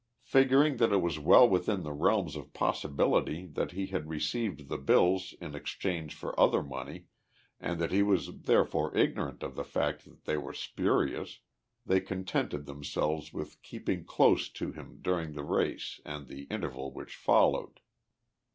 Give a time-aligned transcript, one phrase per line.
[0.23, 4.79] Figuring that it was well within the realms of possibility that he had received the
[4.79, 7.05] bills in exchange for other money,
[7.59, 11.41] and that he was therefore ignorant of the fact that they were spurious,
[11.85, 17.15] they contented themselves with keeping close to him during the race and the interval which
[17.15, 17.79] followed.